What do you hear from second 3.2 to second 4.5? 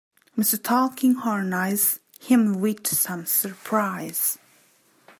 surprise.